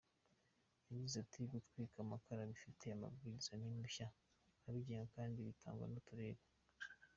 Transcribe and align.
Yagize 0.89 1.15
ati 1.23 1.39
“Gutwika 1.51 1.97
amakara 2.05 2.49
bifite 2.51 2.83
amabwiriza 2.89 3.51
n’impushya 3.57 4.07
abigenga 4.67 5.07
kandi 5.15 5.37
bitangwa 5.47 5.85
n’uturere. 5.89 6.41